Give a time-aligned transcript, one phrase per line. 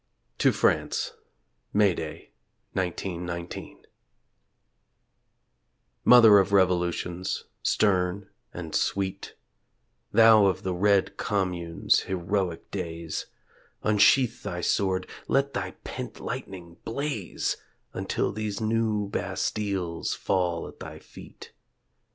[0.39, 1.11] TO FRANCE
[1.73, 2.31] (May Day,
[2.73, 3.85] 1919)
[6.03, 9.35] Mother of revolutions, stern and sweet,
[10.11, 13.27] Thou of the red Commune's heroic days;
[13.83, 17.57] Unsheathe thy sword, let thy pent lightning blaze
[17.93, 21.51] Until these new bastiles fall at thy feet.